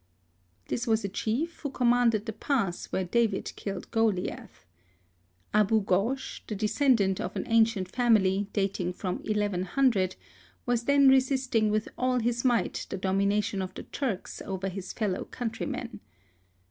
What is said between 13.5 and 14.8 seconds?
of the Turks over